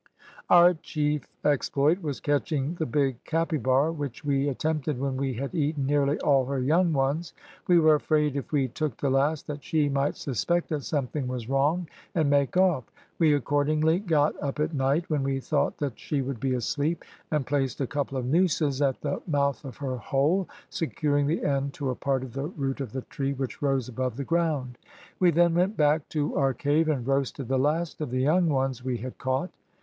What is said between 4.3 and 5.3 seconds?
attempted when